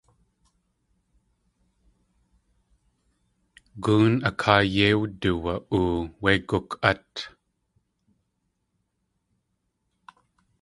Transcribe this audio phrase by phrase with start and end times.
[3.83, 5.83] Góon a káa yéi wduwa.oo
[6.21, 7.13] wé guk.át.